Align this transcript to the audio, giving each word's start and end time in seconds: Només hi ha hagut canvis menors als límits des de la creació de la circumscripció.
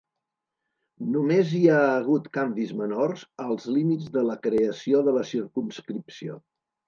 Només 1.15 1.51
hi 1.57 1.61
ha 1.73 1.81
hagut 1.89 2.29
canvis 2.37 2.71
menors 2.79 3.25
als 3.45 3.67
límits 3.75 4.07
des 4.07 4.15
de 4.17 4.25
la 4.31 4.37
creació 4.49 5.03
de 5.09 5.17
la 5.19 5.27
circumscripció. 5.33 6.39